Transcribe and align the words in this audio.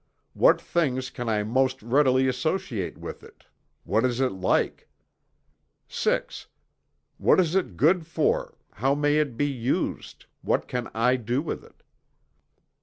What 0.33 0.59
things 0.59 1.11
can 1.11 1.29
I 1.29 1.43
most 1.43 1.83
readily 1.83 2.27
associate 2.27 2.97
with 2.97 3.21
it? 3.21 3.45
What 3.83 4.03
is 4.03 4.19
it 4.19 4.31
like? 4.31 4.89
VI. 5.87 6.23
What 7.19 7.39
is 7.39 7.53
it 7.53 7.77
good 7.77 8.07
for 8.07 8.57
how 8.73 8.95
may 8.95 9.17
it 9.17 9.37
be 9.37 9.45
used 9.45 10.25
what 10.41 10.67
can 10.67 10.89
I 10.95 11.17
do 11.17 11.43
with 11.43 11.63
it? 11.63 11.83